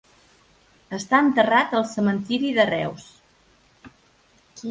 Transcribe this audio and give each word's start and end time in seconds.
Està 0.97 1.19
enterrat 1.25 1.75
al 1.81 1.85
Cementiri 1.91 2.51
de 2.59 2.67
Reus. 2.71 3.05